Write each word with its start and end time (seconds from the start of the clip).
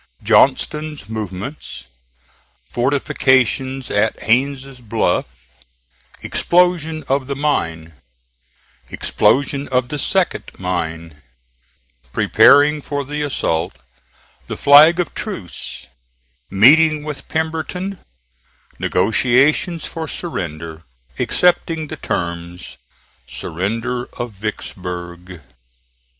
JOHNSTON'S 0.23 1.07
MOVEMENTS 1.09 1.85
FORTIFICATIONS 2.71 3.91
AT 3.91 4.19
HAINES' 4.21 4.79
BLUFF 4.81 5.27
EXPLOSION 6.23 7.03
OF 7.07 7.27
THE 7.27 7.35
MINE 7.35 7.93
EXPLOSION 8.89 9.67
OF 9.67 9.89
THE 9.89 9.99
SECOND 9.99 10.53
MINE 10.57 11.21
PREPARING 12.13 12.81
FOR 12.81 13.05
THE 13.05 13.21
ASSAULT 13.21 13.75
THE 14.47 14.57
FLAG 14.57 14.99
OF 14.99 15.13
TRUCE 15.13 15.85
MEETING 16.49 17.03
WITH 17.03 17.27
PEMBERTON 17.27 17.99
NEGOTIATIONS 18.79 19.85
FOR 19.85 20.07
SURRENDER 20.07 20.81
ACCEPTING 21.19 21.89
THE 21.89 21.97
TERMS 21.97 22.77
SURRENDER 23.27 24.05
OF 24.17 24.31
VICKSBURG. 24.31 25.41